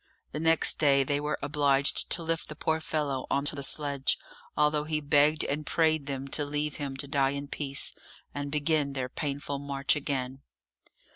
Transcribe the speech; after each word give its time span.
The 0.31 0.39
next 0.39 0.79
day 0.79 1.03
they 1.03 1.19
were 1.19 1.37
obliged 1.43 2.09
to 2.09 2.23
lift 2.23 2.49
the 2.49 2.55
poor 2.55 2.79
fellow 2.79 3.27
on 3.29 3.45
to 3.45 3.55
the 3.55 3.61
sledge, 3.61 4.17
although 4.57 4.83
he 4.85 4.99
begged 4.99 5.43
and 5.43 5.63
prayed 5.63 6.07
them 6.07 6.27
to 6.29 6.43
leave 6.43 6.77
him 6.77 6.97
to 6.97 7.07
die 7.07 7.33
in 7.37 7.47
peace, 7.47 7.93
and 8.33 8.49
begin 8.51 8.93
their 8.93 9.09
painful 9.09 9.59
march 9.59 9.95
again. 9.95 10.41